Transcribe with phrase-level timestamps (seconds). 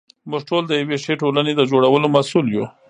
[0.29, 2.65] موږ ټول د یوې ښې ټولنې د جوړولو مسوول یو.